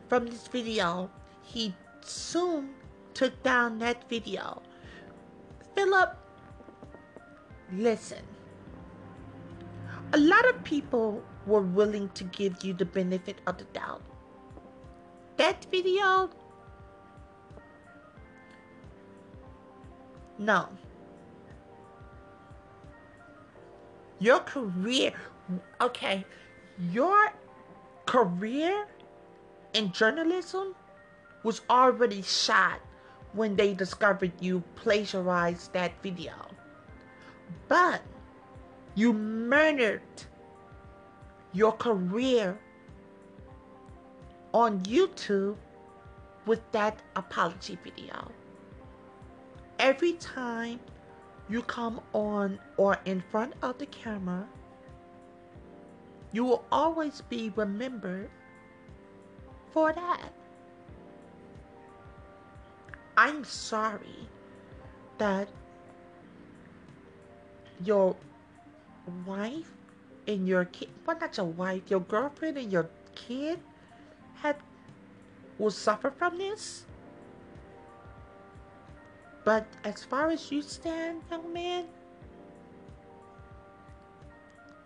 from 0.09 0.27
this 0.27 0.49
video, 0.49 1.09
he 1.43 1.75
soon 2.01 2.71
took 3.15 3.43
down 3.43 3.79
that 3.79 4.09
video. 4.09 4.61
Filip, 5.75 6.17
listen. 7.73 8.25
A 10.13 10.19
lot 10.19 10.49
of 10.49 10.63
people 10.65 11.23
were 11.47 11.61
willing 11.61 12.09
to 12.11 12.25
give 12.25 12.65
you 12.65 12.75
the 12.75 12.85
benefit 12.85 13.39
of 13.47 13.59
the 13.59 13.65
doubt. 13.65 14.03
That 15.37 15.65
video, 15.71 16.29
no. 20.39 20.69
Your 24.19 24.41
career, 24.41 25.13
okay, 25.81 26.27
your 26.89 27.33
career 28.07 28.87
in 29.75 29.93
journalism 29.93 30.75
was 31.43 31.61
already 31.69 32.23
shot 32.23 32.81
when 33.33 33.55
they 33.55 33.75
discovered 33.75 34.33
you 34.41 34.63
plagiarized 34.77 35.73
that 35.73 35.93
video. 36.03 36.33
But 37.69 38.03
you 38.95 39.13
murdered 39.13 40.03
your 41.53 41.73
career 41.73 42.59
on 44.53 44.81
YouTube 44.81 45.57
with 46.47 46.61
that 46.73 46.99
apology 47.15 47.79
video. 47.85 48.31
Every 49.79 50.15
time 50.15 50.81
you 51.49 51.63
come 51.63 52.01
on 52.13 52.59
or 52.77 52.99
in 53.05 53.23
front 53.31 53.55
of 53.63 53.79
the 53.79 53.87
camera, 53.87 54.47
you 56.33 56.45
will 56.45 56.65
always 56.71 57.23
be 57.23 57.53
remembered 57.57 58.31
for 59.73 59.93
that. 59.93 60.33
I'm 63.17 63.45
sorry 63.45 64.29
that 65.19 65.49
your 67.85 68.17
wife 69.27 69.71
and 70.27 70.47
your 70.47 70.65
kid, 70.67 70.89
well, 71.07 71.19
not 71.21 71.37
your 71.37 71.47
wife, 71.47 71.83
your 71.89 72.01
girlfriend 72.01 72.57
and 72.59 72.73
your 72.73 72.89
kid 73.15 73.61
had 74.37 74.57
will 75.59 75.71
suffer 75.71 76.11
from 76.11 76.39
this. 76.39 76.85
But 79.45 79.67
as 79.85 80.05
far 80.05 80.31
as 80.31 80.51
you 80.53 80.63
stand, 80.63 81.23
young 81.31 81.53
man, 81.53 81.87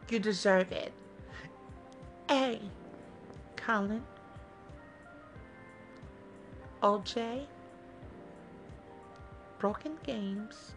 you 0.08 0.18
deserve 0.18 0.72
it. 0.72 0.92
Hey, 2.26 2.58
Colin, 3.54 4.02
OJ, 6.82 7.44
Broken 9.58 9.98
Games, 10.04 10.74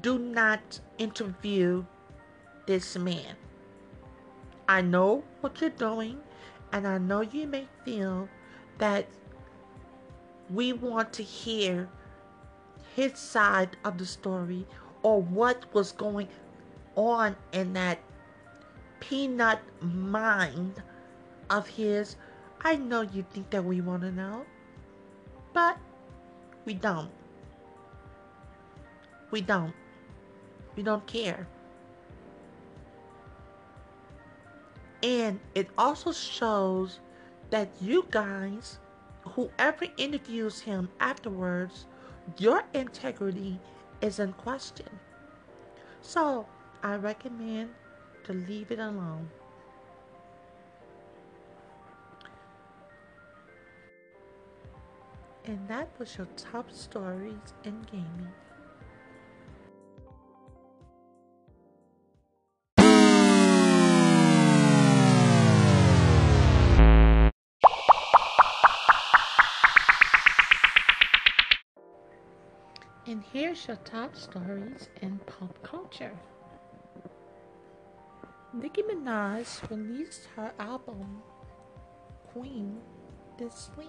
do 0.00 0.18
not 0.18 0.80
interview 0.98 1.84
this 2.66 2.98
man. 2.98 3.36
I 4.68 4.80
know 4.80 5.22
what 5.42 5.60
you're 5.60 5.70
doing, 5.70 6.18
and 6.72 6.84
I 6.84 6.98
know 6.98 7.20
you 7.20 7.46
may 7.46 7.68
feel 7.84 8.28
that 8.78 9.06
we 10.50 10.72
want 10.72 11.12
to 11.14 11.22
hear 11.22 11.88
his 12.96 13.16
side 13.16 13.76
of 13.84 13.96
the 13.96 14.06
story 14.06 14.66
or 15.04 15.22
what 15.22 15.72
was 15.72 15.92
going 15.92 16.26
on 16.96 17.36
in 17.52 17.74
that 17.74 18.00
peanut 19.00 19.60
mind 19.80 20.82
of 21.50 21.66
his. 21.66 22.16
I 22.62 22.76
know 22.76 23.02
you 23.02 23.24
think 23.32 23.50
that 23.50 23.64
we 23.64 23.80
want 23.80 24.02
to 24.02 24.12
know, 24.12 24.44
but 25.52 25.78
we 26.64 26.74
don't. 26.74 27.10
We 29.30 29.40
don't. 29.40 29.74
We 30.76 30.82
don't 30.82 31.06
care. 31.06 31.46
And 35.02 35.38
it 35.54 35.68
also 35.78 36.12
shows 36.12 36.98
that 37.50 37.68
you 37.80 38.06
guys, 38.10 38.78
whoever 39.22 39.86
interviews 39.96 40.60
him 40.60 40.88
afterwards, 41.00 41.86
your 42.36 42.64
integrity 42.74 43.60
is 44.00 44.18
in 44.18 44.32
question. 44.34 44.88
So 46.02 46.46
I 46.82 46.96
recommend 46.96 47.70
to 48.24 48.32
leave 48.32 48.70
it 48.70 48.78
alone. 48.78 49.28
And 55.44 55.66
that 55.66 55.88
was 55.98 56.16
your 56.18 56.26
top 56.36 56.70
stories 56.70 57.54
in 57.64 57.80
gaming. 57.90 58.28
And 73.06 73.24
here's 73.32 73.66
your 73.66 73.78
top 73.86 74.14
stories 74.14 74.90
in 75.00 75.18
pop 75.20 75.62
culture. 75.62 76.12
Nicki 78.60 78.82
Minaj 78.82 79.70
released 79.70 80.26
her 80.34 80.52
album 80.58 81.22
Queen 82.32 82.80
this 83.38 83.70
week. 83.78 83.88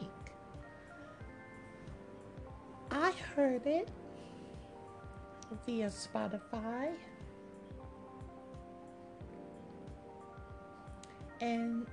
I 2.91 3.12
heard 3.36 3.65
it 3.65 3.89
via 5.65 5.88
Spotify. 5.88 6.91
And 11.41 11.88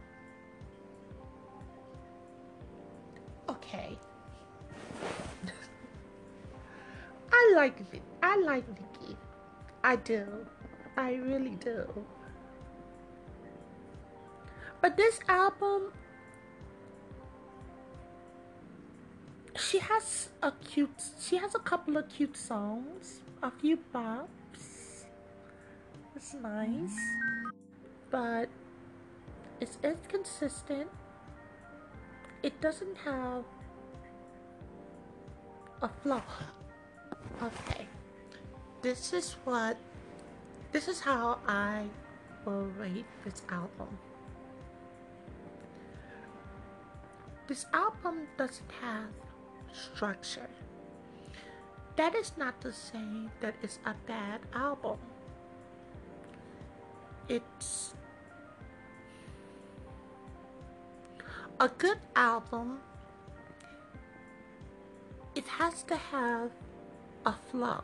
okay. 3.49 3.97
I 7.33 7.53
like 7.57 7.81
it. 7.81 8.03
I 8.23 8.37
like 8.37 8.69
Nicki. 8.69 9.17
I 9.83 9.97
do. 9.97 10.27
I 10.99 11.15
really 11.15 11.55
do. 11.57 11.87
But 14.81 14.97
this 14.97 15.21
album 15.29 15.93
she 19.57 19.79
has 19.79 20.29
a 20.43 20.53
cute 20.53 21.03
she 21.19 21.37
has 21.37 21.55
a 21.55 21.59
couple 21.59 21.97
of 21.97 22.09
cute 22.09 22.37
songs 22.37 23.21
a 23.43 23.51
few 23.51 23.79
bops. 23.95 25.05
It's 26.15 26.35
nice. 26.35 26.99
But 28.11 28.49
it's 29.61 29.79
inconsistent. 29.83 30.89
It 32.43 32.61
doesn't 32.61 32.97
have 32.99 33.45
a 35.83 35.89
flow 35.89 36.23
okay. 37.43 37.87
This 38.83 39.13
is 39.13 39.37
what 39.45 39.77
this 40.73 40.89
is 40.89 41.01
how 41.01 41.39
i 41.47 41.85
will 42.45 42.69
rate 42.79 43.07
this 43.25 43.43
album 43.49 43.99
this 47.47 47.67
album 47.73 48.27
doesn't 48.37 48.73
have 48.83 49.11
structure. 49.73 50.49
that 51.97 52.15
is 52.15 52.33
not 52.37 52.61
to 52.61 52.73
say 52.73 53.31
that 53.41 53.55
it's 53.63 53.79
a 53.87 53.95
bad 54.07 54.41
album. 54.53 54.99
It's 57.29 57.95
a 61.59 61.69
good 61.69 61.99
album. 62.15 62.81
It 65.35 65.49
has 65.49 65.83
to 65.85 65.97
have 65.97 66.51
a 67.25 67.33
flow. 67.33 67.83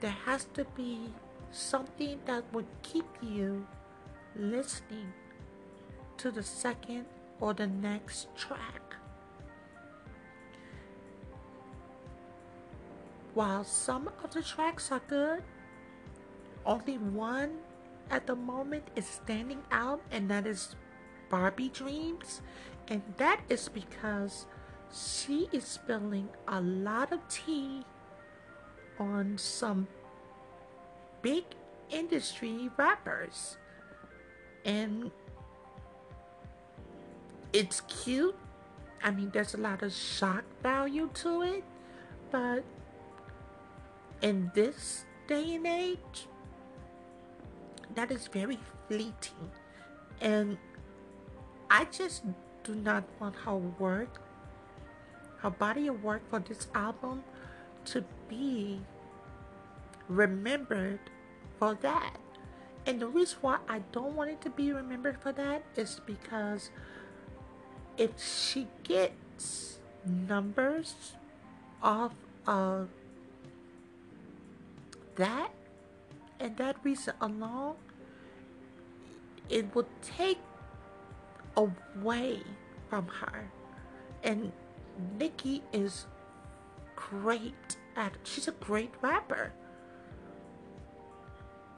There 0.00 0.16
has 0.24 0.46
to 0.54 0.64
be 0.76 1.12
something 1.50 2.20
that 2.24 2.44
would 2.52 2.68
keep 2.82 3.06
you 3.20 3.66
listening 4.34 5.12
to 6.16 6.30
the 6.30 6.42
second 6.42 7.04
or 7.40 7.54
the 7.54 7.66
next 7.66 8.28
track. 8.36 8.96
While 13.34 13.64
some 13.64 14.10
of 14.24 14.34
the 14.34 14.42
tracks 14.42 14.90
are 14.90 15.02
good, 15.08 15.42
only 16.66 16.98
one 16.98 17.58
at 18.10 18.26
the 18.26 18.34
moment 18.34 18.84
is 18.96 19.06
standing 19.06 19.62
out, 19.70 20.00
and 20.10 20.28
that 20.30 20.46
is 20.46 20.74
Barbie 21.28 21.68
Dreams. 21.68 22.42
And 22.88 23.02
that 23.18 23.40
is 23.48 23.68
because 23.68 24.46
she 24.92 25.48
is 25.52 25.64
spilling 25.64 26.28
a 26.48 26.60
lot 26.60 27.12
of 27.12 27.20
tea 27.28 27.84
on 28.98 29.36
some 29.36 29.86
big 31.22 31.44
industry 31.90 32.70
rappers. 32.76 33.56
And 34.64 35.10
it's 37.58 37.80
cute. 37.80 38.36
I 39.02 39.10
mean, 39.10 39.30
there's 39.32 39.54
a 39.54 39.56
lot 39.58 39.82
of 39.82 39.92
shock 39.92 40.44
value 40.62 41.10
to 41.14 41.42
it, 41.42 41.64
but 42.30 42.62
in 44.22 44.52
this 44.54 45.04
day 45.26 45.56
and 45.56 45.66
age, 45.66 46.28
that 47.96 48.12
is 48.12 48.28
very 48.28 48.60
fleeting. 48.86 49.50
And 50.20 50.56
I 51.68 51.86
just 51.86 52.22
do 52.62 52.76
not 52.76 53.02
want 53.18 53.34
her 53.34 53.56
work, 53.56 54.22
her 55.38 55.50
body 55.50 55.88
of 55.88 56.04
work 56.04 56.22
for 56.30 56.38
this 56.38 56.68
album 56.76 57.24
to 57.86 58.04
be 58.28 58.80
remembered 60.08 61.00
for 61.58 61.74
that. 61.82 62.18
And 62.86 63.00
the 63.00 63.08
reason 63.08 63.38
why 63.40 63.58
I 63.68 63.80
don't 63.90 64.14
want 64.14 64.30
it 64.30 64.40
to 64.42 64.50
be 64.50 64.72
remembered 64.72 65.20
for 65.20 65.32
that 65.32 65.64
is 65.74 66.00
because 66.06 66.70
if 67.98 68.10
she 68.22 68.68
gets 68.84 69.80
numbers 70.06 71.16
off 71.82 72.14
of 72.46 72.88
that 75.16 75.50
and 76.38 76.56
that 76.56 76.76
reason 76.84 77.12
alone, 77.20 77.74
it 79.50 79.74
would 79.74 79.86
take 80.00 80.38
away 81.56 82.40
from 82.88 83.06
her. 83.08 83.50
And 84.22 84.52
Nicki 85.18 85.62
is 85.72 86.06
great 86.94 87.76
at 87.96 88.12
she's 88.22 88.46
a 88.48 88.52
great 88.52 88.92
rapper. 89.02 89.52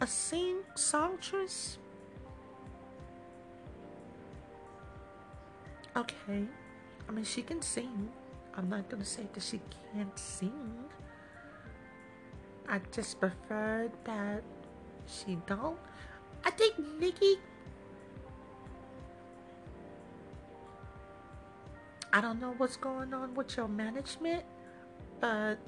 A 0.03 0.07
sing 0.07 0.59
songstress. 0.75 1.79
Okay. 5.97 6.45
I 7.09 7.13
mean 7.13 7.25
she 7.25 7.43
can 7.43 7.63
sing. 7.63 8.11
I'm 8.55 8.69
not 8.69 8.89
gonna 8.89 9.05
say 9.05 9.29
that 9.33 9.43
she 9.43 9.61
can't 9.93 10.19
sing. 10.19 10.85
I 12.69 12.81
just 12.93 13.19
prefer 13.19 13.91
that 14.05 14.43
she 15.07 15.39
don't. 15.47 15.79
I 16.45 16.51
think 16.51 16.75
Nicki 16.99 17.39
I 22.13 22.21
don't 22.21 22.41
know 22.41 22.55
what's 22.57 22.77
going 22.77 23.15
on 23.15 23.35
with 23.35 23.57
your 23.57 23.69
management, 23.69 24.43
but 25.21 25.59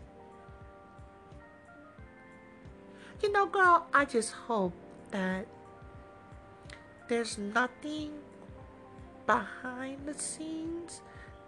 you 3.23 3.31
know, 3.31 3.47
girl, 3.47 3.87
I 3.95 4.05
just 4.05 4.33
hope 4.33 4.73
that 5.13 5.47
there's 7.09 7.39
nothing 7.39 8.11
behind 9.27 10.07
the 10.07 10.15
scenes 10.15 11.03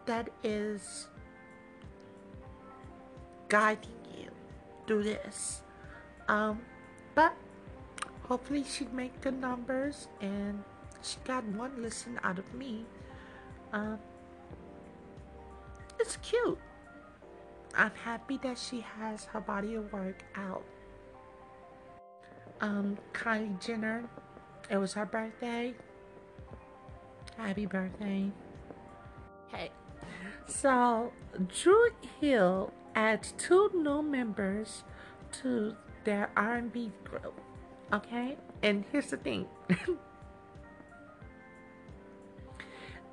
that 0.06 0.28
is 0.42 1.08
guiding 3.48 3.90
you 4.18 4.30
through 4.87 5.04
this. 5.04 5.62
Um, 6.28 6.60
but 7.14 7.34
hopefully 8.22 8.64
she 8.64 8.87
make 8.92 9.20
the 9.20 9.30
numbers 9.30 10.08
and 10.20 10.62
she 11.02 11.16
got 11.24 11.44
one 11.44 11.82
listen 11.82 12.18
out 12.22 12.38
of 12.38 12.52
me. 12.54 12.84
Um, 13.72 13.98
it's 15.98 16.16
cute. 16.16 16.58
I'm 17.76 17.92
happy 18.04 18.38
that 18.42 18.58
she 18.58 18.80
has 18.98 19.24
her 19.26 19.40
body 19.40 19.74
of 19.74 19.92
work 19.92 20.24
out. 20.37 20.64
Um, 22.60 22.96
Kylie 23.12 23.60
Jenner, 23.60 24.04
it 24.70 24.76
was 24.76 24.94
her 24.94 25.04
birthday. 25.04 25.74
Happy 27.37 27.66
birthday. 27.66 28.31
Hey. 29.49 29.70
So, 30.47 31.12
Dru 31.49 31.90
Hill 32.20 32.73
adds 32.94 33.33
two 33.38 33.70
new 33.75 34.03
members 34.03 34.85
to 35.42 35.75
their 36.05 36.31
R&B 36.37 36.92
group. 37.03 37.40
Okay? 37.92 38.37
And 38.62 38.85
here's 38.92 39.11
the 39.11 39.16
thing. 39.16 39.47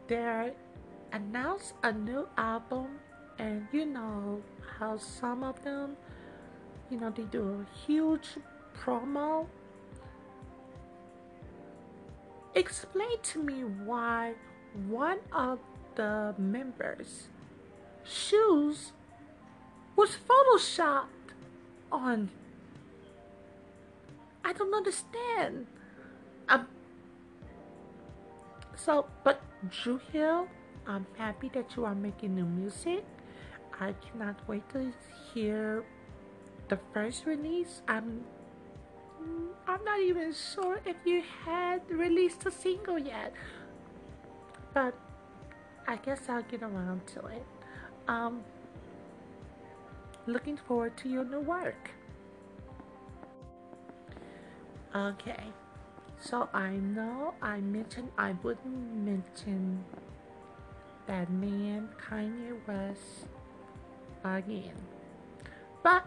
they 0.08 0.52
announce 1.14 1.74
a 1.84 1.92
new 1.92 2.28
album 2.38 3.00
and 3.40 3.68
you 3.72 3.86
know 3.86 4.42
how 4.78 4.98
some 4.98 5.44
of 5.44 5.62
them 5.64 5.96
you 6.90 6.98
know 7.00 7.10
they 7.10 7.24
do 7.24 7.66
a 7.66 7.80
huge 7.86 8.38
promo 8.78 9.48
explain 12.56 13.20
to 13.24 13.42
me 13.42 13.64
why 13.64 14.34
one 14.88 15.20
of 15.32 15.60
the 15.96 16.34
members 16.38 17.28
shoes 18.04 18.92
was 19.96 20.18
photoshopped 20.28 21.36
on 21.92 22.30
i 24.44 24.54
don't 24.54 24.74
understand 24.74 25.68
um 26.50 26.68
so 28.76 29.06
but 29.24 29.42
Dru 29.70 30.00
Hill 30.12 30.48
I'm 30.88 31.06
happy 31.18 31.50
that 31.54 31.76
you 31.76 31.86
are 31.86 31.96
making 31.96 32.36
new 32.36 32.46
music. 32.46 33.06
I 33.80 33.94
cannot 33.94 34.36
wait 34.48 34.68
to 34.70 34.92
hear 35.34 35.84
the 36.70 36.80
first 36.94 37.26
release. 37.26 37.82
I'm 37.88 38.24
I'm 39.72 39.86
not 39.86 40.02
even 40.02 40.34
sure 40.34 40.82
if 40.86 40.98
you 41.06 41.24
had 41.46 41.90
released 41.90 42.46
a 42.46 42.52
single 42.52 43.00
yet. 43.00 43.34
But 44.74 44.94
I 45.88 45.96
guess 45.96 46.28
I'll 46.28 46.44
get 46.44 46.62
around 46.62 47.08
to 47.14 47.26
it. 47.28 47.46
Um 48.08 48.44
looking 50.28 50.58
forward 50.58 50.98
to 50.98 51.10
your 51.10 51.24
new 51.24 51.40
work. 51.40 51.92
Okay. 54.94 55.44
So 56.20 56.50
I 56.54 56.72
know 56.72 57.34
I 57.42 57.62
mentioned 57.62 58.10
I 58.18 58.36
wouldn't 58.44 58.96
mention 59.06 59.86
that 61.08 61.32
man 61.32 61.88
Kanye 61.98 62.60
West 62.68 63.28
again. 64.26 64.76
But 65.82 66.06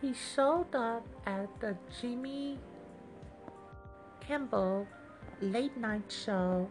he 0.00 0.12
showed 0.12 0.74
up 0.74 1.06
at 1.26 1.48
the 1.60 1.76
Jimmy 2.00 2.58
Kimmel 4.20 4.86
late 5.40 5.76
night 5.76 6.10
show. 6.10 6.70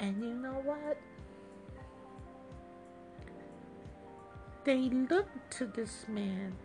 And 0.00 0.20
you 0.22 0.34
know 0.34 0.60
what? 0.64 0.98
They 4.64 4.88
looked 4.88 5.50
to 5.58 5.66
this 5.66 6.06
man 6.08 6.56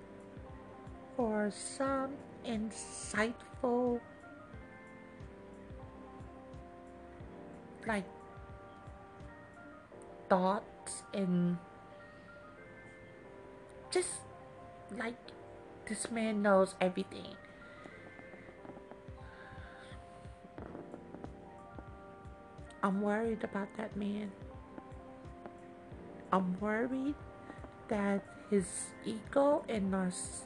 for 1.16 1.52
some 1.52 2.12
insightful 2.46 4.00
like 7.86 8.06
thoughts 10.30 11.04
and 11.14 11.58
just 13.92 14.22
like 14.98 15.16
this 15.88 16.12
man 16.12 16.42
knows 16.42 16.76
everything. 16.80 17.36
I'm 22.82 23.02
worried 23.02 23.44
about 23.44 23.68
that 23.78 23.96
man. 23.98 24.32
I'm 26.32 26.60
worried 26.60 27.16
that 27.90 28.24
his 28.50 28.94
ego 29.04 29.66
and 29.68 29.92
narciss- 29.92 30.46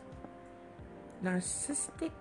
narcissistic 1.23 2.11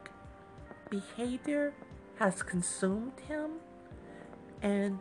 behavior 0.90 1.72
has 2.16 2.42
consumed 2.42 3.18
him 3.26 3.62
and 4.60 4.98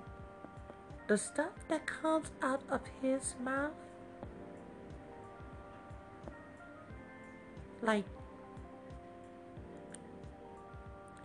the 1.08 1.18
stuff 1.18 1.68
that 1.68 1.86
comes 1.86 2.32
out 2.42 2.62
of 2.70 2.82
his 3.02 3.36
mouth 3.44 3.74
like 7.82 8.06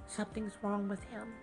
something's 0.06 0.52
wrong 0.62 0.88
with 0.88 1.02
him. 1.04 1.34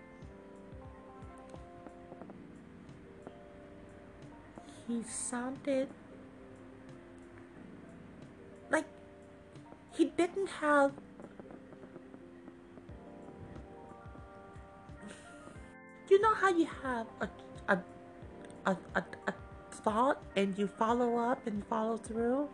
He 4.87 5.03
sounded 5.03 5.89
like 8.69 8.85
he 9.93 10.05
didn't 10.05 10.49
have 10.49 10.91
you 16.09 16.19
know 16.21 16.33
how 16.33 16.49
you 16.49 16.67
have 16.83 17.07
a 17.21 17.29
a, 17.69 17.77
a, 18.65 18.77
a, 18.95 19.03
a 19.27 19.33
thought 19.71 20.21
and 20.35 20.57
you 20.57 20.67
follow 20.67 21.17
up 21.17 21.45
and 21.47 21.65
follow 21.67 21.97
through 21.97 22.49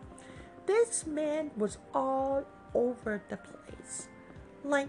this 0.66 1.06
man 1.06 1.50
was 1.56 1.78
all 1.94 2.44
over 2.74 3.22
the 3.28 3.36
place. 3.36 4.08
Like 4.64 4.88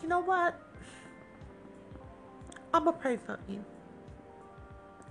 you 0.00 0.08
know 0.08 0.20
what? 0.20 0.60
I'm 2.74 2.84
gonna 2.84 2.96
pray 2.96 3.16
for 3.16 3.38
you. 3.48 3.64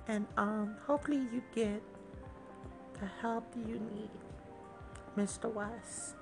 And 0.08 0.26
um 0.38 0.76
hopefully 0.86 1.28
you 1.32 1.42
get 1.54 1.82
the 3.00 3.08
help 3.22 3.46
you 3.56 3.80
need 3.94 4.10
mr 5.18 5.52
west. 5.52 6.16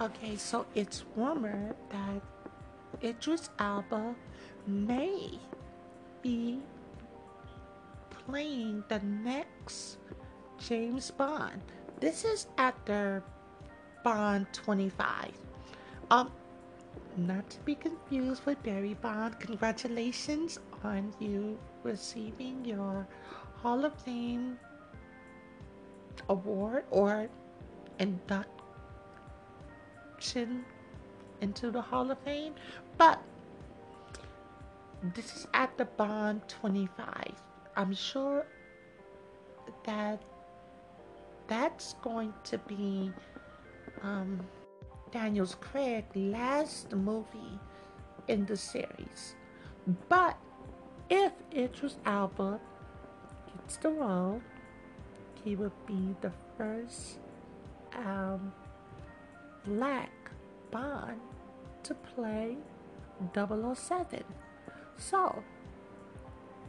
Okay 0.00 0.36
so 0.36 0.66
it's 0.74 1.04
rumored 1.16 1.74
that 1.90 2.22
idris 3.02 3.50
elba 3.58 4.14
may 4.66 5.38
be 6.22 6.60
playing 8.28 8.84
the 8.88 8.98
next 9.00 9.98
james 10.58 11.10
bond 11.10 11.62
this 12.00 12.24
is 12.24 12.46
after 12.58 13.22
bond 14.04 14.46
25 14.52 15.32
um 16.10 16.30
not 17.18 17.48
to 17.50 17.58
be 17.60 17.74
confused 17.74 18.46
with 18.46 18.62
Barry 18.62 18.94
Bond. 18.94 19.38
Congratulations 19.40 20.58
on 20.84 21.12
you 21.18 21.58
receiving 21.82 22.64
your 22.64 23.06
Hall 23.56 23.84
of 23.84 23.92
Fame 24.02 24.58
award 26.28 26.84
or 26.90 27.28
induction 27.98 28.54
into 31.40 31.70
the 31.70 31.80
Hall 31.80 32.10
of 32.10 32.18
Fame. 32.20 32.54
But 32.96 33.20
this 35.14 35.34
is 35.34 35.46
at 35.54 35.76
the 35.76 35.86
Bond 35.86 36.42
25. 36.48 37.47
I'm 37.78 37.94
sure 37.94 38.44
that 39.84 40.20
that's 41.46 41.94
going 42.02 42.34
to 42.42 42.58
be 42.58 43.12
um, 44.02 44.40
Daniel's 45.12 45.54
Craig 45.60 46.04
last 46.16 46.92
movie 46.92 47.56
in 48.26 48.44
the 48.46 48.56
series. 48.56 49.36
But 50.08 50.36
if 51.08 51.32
Idris 51.54 51.98
Elba 52.04 52.58
gets 53.46 53.76
the 53.76 53.90
role, 53.90 54.42
he 55.44 55.54
would 55.54 55.86
be 55.86 56.16
the 56.20 56.32
first 56.56 57.20
um, 57.94 58.52
black 59.64 60.10
Bond 60.72 61.20
to 61.84 61.94
play 61.94 62.56
007. 63.32 64.24
So 64.96 65.44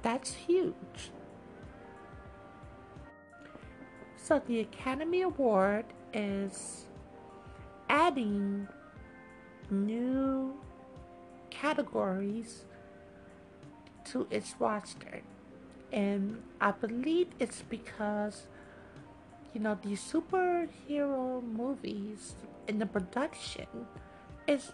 that's 0.01 0.33
huge. 0.33 1.11
So 4.15 4.41
the 4.45 4.59
Academy 4.59 5.21
Award 5.21 5.85
is 6.13 6.85
adding 7.89 8.67
new 9.71 10.53
categories 11.49 12.65
to 14.05 14.27
its 14.29 14.55
roster. 14.59 15.21
And 15.91 16.43
I 16.61 16.71
believe 16.71 17.29
it's 17.39 17.63
because, 17.63 18.47
you 19.53 19.61
know, 19.61 19.77
these 19.81 20.01
superhero 20.01 21.41
movies 21.43 22.35
in 22.67 22.77
the 22.77 22.85
production 22.85 23.67
is 24.47 24.71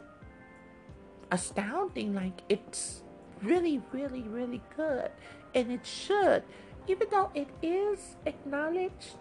astounding. 1.31 2.13
Like, 2.13 2.41
it's 2.49 3.03
really, 3.45 3.81
really, 3.91 4.23
really 4.23 4.61
good. 4.75 5.09
And 5.53 5.71
it 5.71 5.85
should, 5.85 6.43
even 6.87 7.07
though 7.09 7.31
it 7.33 7.47
is 7.61 8.15
acknowledged 8.25 9.17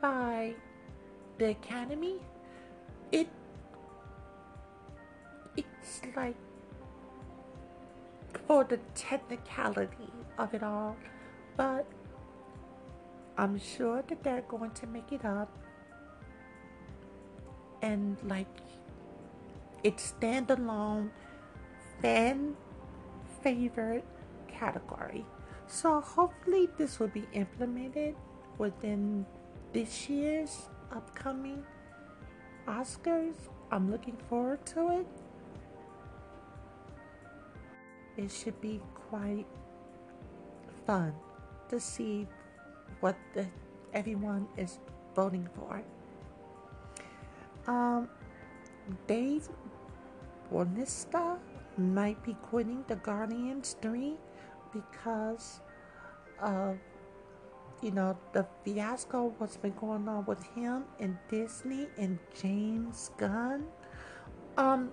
by 0.00 0.54
the 1.38 1.50
Academy, 1.50 2.18
it 3.12 3.28
it's 5.56 6.00
like 6.16 6.36
for 8.46 8.64
the 8.64 8.78
technicality 8.94 10.12
of 10.38 10.54
it 10.54 10.62
all 10.62 10.96
but 11.56 11.86
i'm 13.36 13.58
sure 13.58 14.02
that 14.08 14.22
they're 14.22 14.44
going 14.48 14.70
to 14.70 14.86
make 14.86 15.10
it 15.12 15.24
up 15.24 15.50
and 17.82 18.16
like 18.24 18.46
it's 19.82 20.12
standalone 20.12 21.10
fan 22.02 22.56
favorite 23.42 24.04
category 24.48 25.24
so 25.66 26.00
hopefully 26.00 26.68
this 26.78 26.98
will 26.98 27.08
be 27.08 27.26
implemented 27.32 28.14
within 28.58 29.26
this 29.72 30.08
year's 30.08 30.68
upcoming 30.90 31.64
Oscars. 32.68 33.34
I'm 33.72 33.90
looking 33.90 34.16
forward 34.28 34.64
to 34.66 35.00
it. 35.00 35.06
It 38.16 38.30
should 38.30 38.60
be 38.60 38.80
quite 39.08 39.46
fun 40.86 41.14
to 41.70 41.80
see 41.80 42.26
what 43.00 43.16
the, 43.32 43.46
everyone 43.94 44.48
is 44.56 44.78
voting 45.14 45.48
for. 45.54 45.82
Um, 47.66 48.08
Dave 49.06 49.48
Bautista 50.50 51.36
might 51.78 52.22
be 52.24 52.34
quitting 52.34 52.84
the 52.88 52.96
Guardians 52.96 53.76
3 53.80 54.14
because 54.72 55.60
of 56.40 56.78
you 57.80 57.92
know, 57.92 58.16
the 58.32 58.44
fiasco 58.64 59.32
what's 59.38 59.56
been 59.56 59.74
going 59.74 60.08
on 60.08 60.24
with 60.24 60.42
him 60.54 60.84
and 60.98 61.16
Disney 61.30 61.86
and 61.96 62.18
James 62.40 63.12
Gunn. 63.16 63.66
Um, 64.56 64.90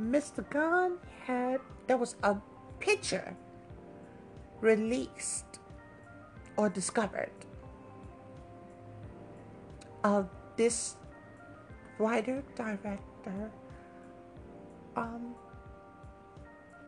Mr. 0.00 0.48
Gunn 0.50 0.98
had 1.24 1.60
there 1.86 1.96
was 1.96 2.16
a 2.22 2.36
picture 2.78 3.34
released 4.60 5.60
or 6.56 6.68
discovered 6.68 7.32
of 10.04 10.28
this 10.56 10.96
writer 11.98 12.42
director 12.54 13.50
um 14.96 15.34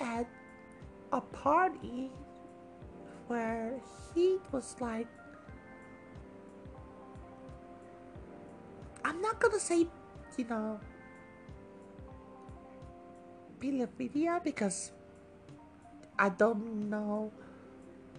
at 0.00 0.26
a 1.12 1.20
party 1.20 2.10
where 3.28 3.74
he 4.14 4.38
was 4.52 4.76
like, 4.80 5.06
I'm 9.04 9.20
not 9.20 9.40
gonna 9.40 9.58
say, 9.58 9.86
you 10.36 10.44
know, 10.48 10.80
pedophilia 13.60 14.42
because 14.42 14.92
I 16.18 16.28
don't 16.30 16.90
know 16.90 17.32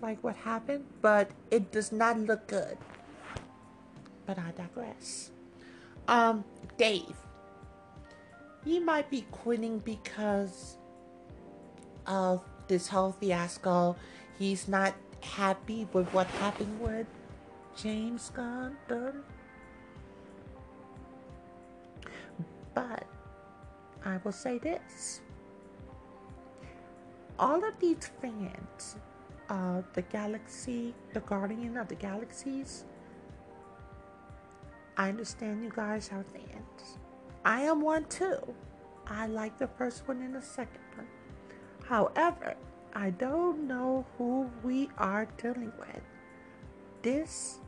like 0.01 0.23
what 0.23 0.35
happened, 0.35 0.85
but 1.01 1.29
it 1.51 1.71
does 1.71 1.91
not 1.91 2.17
look 2.19 2.47
good. 2.47 2.77
But 4.25 4.39
I 4.39 4.51
digress. 4.51 5.31
Um, 6.07 6.43
Dave, 6.77 7.15
he 8.63 8.79
might 8.79 9.09
be 9.09 9.25
quitting 9.31 9.79
because 9.79 10.77
of 12.07 12.41
this 12.67 12.87
whole 12.87 13.11
fiasco 13.11 13.95
he's 14.39 14.67
not 14.67 14.93
happy 15.21 15.87
with 15.93 16.07
what 16.13 16.27
happened 16.27 16.79
with 16.81 17.07
James 17.75 18.31
Gunn. 18.33 18.75
But 22.73 23.05
I 24.03 24.17
will 24.23 24.31
say 24.31 24.57
this. 24.57 25.21
all 27.41 27.63
of 27.65 27.73
these 27.79 28.11
fans 28.21 28.95
of 29.49 29.83
the 29.93 30.03
galaxy, 30.03 30.93
the 31.13 31.19
Guardian 31.21 31.75
of 31.75 31.87
the 31.87 31.95
Galaxies, 31.95 32.85
I 34.95 35.09
understand 35.09 35.63
you 35.63 35.71
guys 35.75 36.09
are 36.13 36.23
fans. 36.23 36.99
I 37.43 37.61
am 37.61 37.81
one 37.81 38.05
too. 38.05 38.37
I 39.07 39.25
like 39.25 39.57
the 39.57 39.67
first 39.67 40.07
one 40.07 40.21
and 40.21 40.35
the 40.35 40.41
second 40.41 40.83
one. 40.95 41.07
However, 41.91 42.56
I 42.95 43.10
don't 43.10 43.67
know 43.67 44.06
who 44.17 44.49
we 44.63 44.89
are 44.97 45.27
dealing 45.38 45.73
with. 45.77 45.99
This 47.01 47.60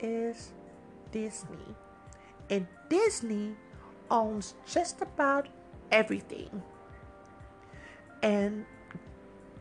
is 0.00 0.54
Disney. 1.12 1.76
And 2.48 2.66
Disney 2.88 3.56
owns 4.10 4.54
just 4.64 5.02
about 5.02 5.48
everything. 5.92 6.62
And 8.22 8.64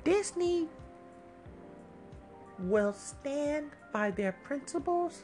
Disney 0.06 0.70
will 2.60 2.93
stand 2.93 3.72
by 3.91 4.12
their 4.12 4.32
principles. 4.32 5.24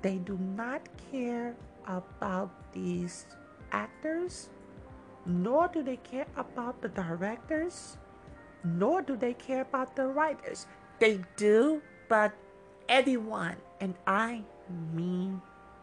They 0.00 0.18
do 0.18 0.38
not 0.38 0.86
care 1.10 1.56
about 1.88 2.72
these 2.72 3.26
actors, 3.72 4.48
nor 5.26 5.66
do 5.66 5.82
they 5.82 5.96
care 5.96 6.28
about 6.36 6.80
the 6.82 6.88
directors, 6.88 7.96
nor 8.64 9.02
do 9.02 9.16
they 9.16 9.34
care 9.34 9.62
about 9.62 9.96
the 9.96 10.06
writers. 10.06 10.66
They 10.98 11.20
do, 11.36 11.82
but 12.08 12.32
everyone, 12.88 13.56
and 13.80 13.94
I 14.06 14.42
mean 14.92 15.42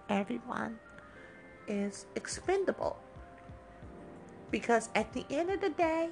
everyone, 0.10 0.80
is 1.68 2.06
expendable. 2.16 2.98
Because 4.52 4.90
at 4.96 5.14
the 5.14 5.26
end 5.30 5.50
of 5.52 5.62
the 5.62 5.70
day, 5.70 6.10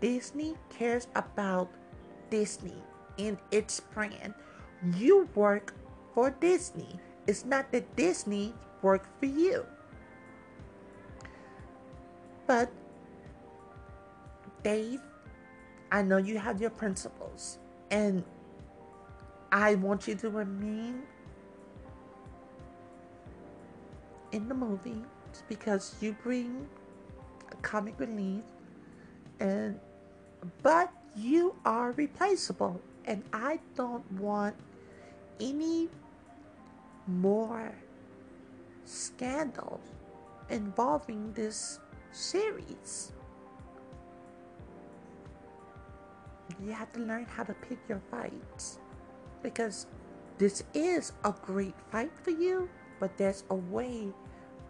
Disney 0.00 0.56
cares 0.70 1.08
about 1.16 1.68
Disney 2.30 2.76
and 3.18 3.38
its 3.50 3.80
brand. 3.80 4.34
You 4.94 5.28
work 5.34 5.74
for 6.14 6.30
Disney. 6.30 7.00
It's 7.26 7.44
not 7.44 7.72
that 7.72 7.96
Disney 7.96 8.54
work 8.82 9.08
for 9.18 9.26
you. 9.26 9.66
But 12.46 12.70
Dave, 14.62 15.00
I 15.90 16.02
know 16.02 16.16
you 16.16 16.38
have 16.38 16.60
your 16.60 16.70
principles 16.70 17.58
and 17.90 18.24
I 19.52 19.76
want 19.76 20.08
you 20.08 20.14
to 20.16 20.30
remain 20.30 21.02
in 24.32 24.48
the 24.48 24.54
movie 24.54 25.04
because 25.48 25.94
you 26.00 26.16
bring 26.22 26.66
comic 27.62 27.98
relief 27.98 28.42
and 29.40 29.78
but 30.62 30.92
you 31.16 31.54
are 31.64 31.92
replaceable 31.92 32.80
and 33.04 33.22
I 33.32 33.60
don't 33.74 34.10
want 34.12 34.56
any 35.40 35.88
more 37.06 37.72
scandal 38.84 39.80
involving 40.50 41.32
this 41.32 41.80
series. 42.12 43.12
You 46.62 46.72
have 46.72 46.92
to 46.94 47.00
learn 47.00 47.26
how 47.26 47.44
to 47.44 47.52
pick 47.54 47.78
your 47.88 48.00
fights 48.10 48.78
because 49.42 49.86
this 50.38 50.64
is 50.74 51.12
a 51.24 51.34
great 51.42 51.74
fight 51.90 52.12
for 52.22 52.30
you, 52.30 52.68
but 52.98 53.16
there's 53.18 53.44
a 53.50 53.54
way 53.54 54.08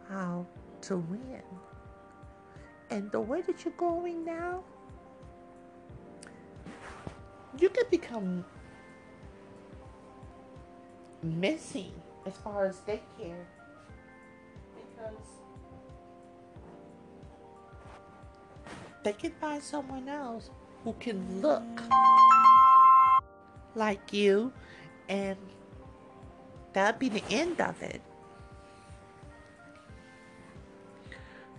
how 0.08 0.46
to 0.82 0.96
win. 0.96 1.42
And 2.90 3.10
the 3.10 3.20
way 3.20 3.40
that 3.42 3.64
you're 3.64 3.74
going 3.74 4.24
now, 4.24 4.62
you 7.58 7.68
could 7.68 7.90
become 7.90 8.44
missing 11.22 11.92
as 12.26 12.36
far 12.36 12.66
as 12.66 12.80
they 12.80 13.00
care 13.18 13.46
because 14.74 15.24
they 19.02 19.12
can 19.12 19.32
find 19.32 19.62
someone 19.62 20.08
else 20.08 20.50
who 20.86 20.92
can 21.00 21.42
look 21.42 21.82
like 23.74 24.12
you 24.12 24.52
and 25.08 25.36
that'd 26.74 27.00
be 27.00 27.08
the 27.08 27.24
end 27.28 27.60
of 27.60 27.82
it 27.82 28.00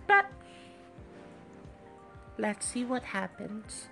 but 0.06 0.24
let's 2.38 2.64
see 2.64 2.86
what 2.86 3.02
happens 3.02 3.88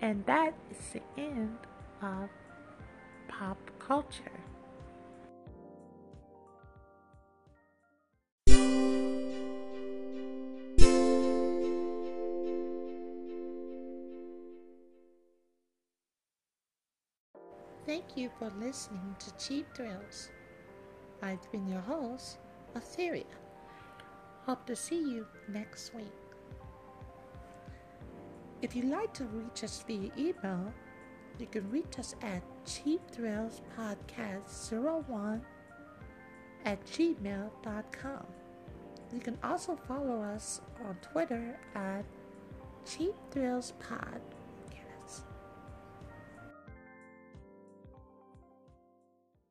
and 0.00 0.24
that 0.26 0.54
is 0.70 0.92
the 0.92 1.20
end 1.20 1.58
of 2.00 2.28
pop 3.26 3.58
culture. 3.80 4.40
Thank 17.90 18.14
you 18.14 18.30
for 18.38 18.46
listening 18.60 19.16
to 19.18 19.34
Cheap 19.36 19.66
Thrills. 19.74 20.30
I've 21.22 21.50
been 21.50 21.66
your 21.66 21.80
host, 21.80 22.38
Etheria. 22.76 23.24
Hope 24.46 24.64
to 24.66 24.76
see 24.76 25.00
you 25.00 25.26
next 25.48 25.92
week. 25.92 26.12
If 28.62 28.76
you'd 28.76 28.84
like 28.84 29.12
to 29.14 29.24
reach 29.24 29.64
us 29.64 29.82
via 29.88 30.08
email, 30.16 30.72
you 31.40 31.46
can 31.46 31.68
reach 31.68 31.98
us 31.98 32.14
at 32.22 32.44
cheapthrillspodcast01 32.64 35.40
at 36.66 36.86
gmail.com. 36.86 38.26
You 39.12 39.20
can 39.20 39.36
also 39.42 39.74
follow 39.88 40.22
us 40.22 40.60
on 40.84 40.96
Twitter 41.02 41.58
at 41.74 42.04
Cheap 42.86 43.16
Thrills 43.32 43.72
Pod. 43.80 44.20